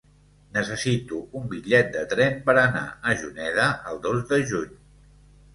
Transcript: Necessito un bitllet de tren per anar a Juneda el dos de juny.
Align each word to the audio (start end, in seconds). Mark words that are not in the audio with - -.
Necessito 0.53 1.19
un 1.41 1.43
bitllet 1.51 1.91
de 1.97 2.01
tren 2.15 2.41
per 2.47 2.55
anar 2.63 2.83
a 3.13 3.15
Juneda 3.21 3.69
el 3.93 4.03
dos 4.07 4.25
de 4.33 4.41
juny. 4.55 4.77